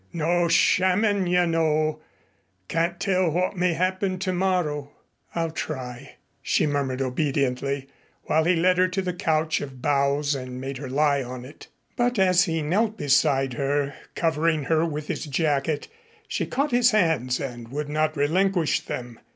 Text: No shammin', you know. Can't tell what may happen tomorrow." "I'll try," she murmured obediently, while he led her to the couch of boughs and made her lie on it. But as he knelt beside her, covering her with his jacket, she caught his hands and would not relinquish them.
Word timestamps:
No 0.11 0.47
shammin', 0.47 1.27
you 1.27 1.45
know. 1.45 1.99
Can't 2.67 2.99
tell 2.99 3.29
what 3.29 3.55
may 3.55 3.73
happen 3.73 4.17
tomorrow." 4.17 4.89
"I'll 5.35 5.51
try," 5.51 6.15
she 6.41 6.65
murmured 6.65 7.03
obediently, 7.03 7.87
while 8.23 8.45
he 8.45 8.55
led 8.55 8.79
her 8.79 8.87
to 8.87 9.01
the 9.03 9.13
couch 9.13 9.61
of 9.61 9.79
boughs 9.79 10.33
and 10.33 10.59
made 10.59 10.79
her 10.79 10.89
lie 10.89 11.21
on 11.21 11.45
it. 11.45 11.67
But 11.95 12.17
as 12.17 12.45
he 12.45 12.63
knelt 12.63 12.97
beside 12.97 13.53
her, 13.53 13.93
covering 14.15 14.63
her 14.63 14.83
with 14.87 15.05
his 15.05 15.25
jacket, 15.25 15.87
she 16.27 16.47
caught 16.47 16.71
his 16.71 16.89
hands 16.89 17.39
and 17.39 17.67
would 17.67 17.87
not 17.87 18.17
relinquish 18.17 18.79
them. 18.79 19.19